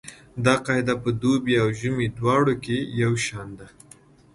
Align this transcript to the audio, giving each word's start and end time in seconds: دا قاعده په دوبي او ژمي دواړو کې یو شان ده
دا 0.45 0.55
قاعده 0.65 0.95
په 1.03 1.09
دوبي 1.21 1.53
او 1.63 1.67
ژمي 1.79 2.07
دواړو 2.19 2.53
کې 2.65 2.77
یو 3.01 3.13
شان 3.25 3.49
ده 3.59 3.67